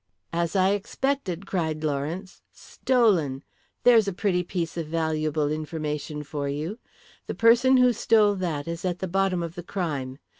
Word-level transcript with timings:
"As 0.33 0.55
I 0.55 0.69
expected," 0.71 1.45
cried 1.45 1.83
Lawrence. 1.83 2.41
"Stolen! 2.51 3.43
There's 3.83 4.07
a 4.07 4.13
pretty 4.13 4.41
piece 4.41 4.75
of 4.75 4.87
valuable 4.87 5.51
information 5.51 6.23
for 6.23 6.49
you. 6.49 6.79
The 7.27 7.35
person 7.35 7.77
who 7.77 7.93
stole 7.93 8.33
that 8.37 8.67
is 8.67 8.83
at 8.83 8.97
the 8.97 9.07
bottom 9.07 9.43
of 9.43 9.53
the 9.53 9.61
crime. 9.61 10.17